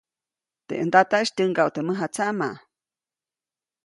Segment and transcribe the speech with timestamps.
[0.67, 2.55] Teʼ ndataʼis tyäŋgaʼu teʼ mäjatsaʼmaʼ.